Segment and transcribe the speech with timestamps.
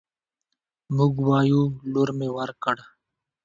[0.95, 2.75] موږ وايو: لور مې ورکړ